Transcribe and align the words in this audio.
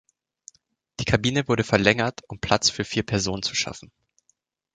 Die 0.99 1.05
Kabine 1.05 1.47
wurde 1.47 1.63
verlängert, 1.63 2.21
um 2.27 2.39
Platz 2.39 2.71
für 2.71 2.83
vier 2.85 3.03
Personen 3.03 3.43
zu 3.43 3.53
schaffen. 3.53 3.91